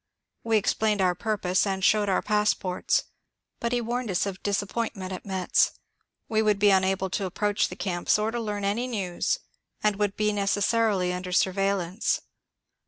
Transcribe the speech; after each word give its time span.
We 0.43 0.57
explained 0.57 0.99
onr 0.99 1.15
purpose 1.15 1.67
and 1.67 1.83
showed 1.85 2.09
our 2.09 2.23
pass 2.23 2.55
ports; 2.55 3.03
but 3.59 3.71
he 3.71 3.81
warned 3.81 4.09
us 4.09 4.25
of 4.25 4.41
disappointment 4.41 5.11
at 5.13 5.27
Metz: 5.27 5.73
we 6.27 6.41
would 6.41 6.57
be 6.57 6.71
unable 6.71 7.11
to 7.11 7.27
approach 7.27 7.69
the 7.69 7.75
camps 7.75 8.17
or 8.17 8.31
to 8.31 8.39
learn 8.39 8.65
any 8.65 8.87
news, 8.87 9.37
and 9.83 9.97
would 9.97 10.15
be 10.17 10.33
necessarily 10.33 11.13
under 11.13 11.31
surveillance. 11.31 12.19